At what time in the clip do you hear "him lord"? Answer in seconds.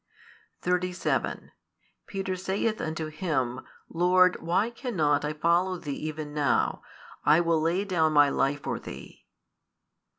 3.05-4.41